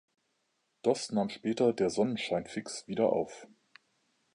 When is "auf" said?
3.13-3.45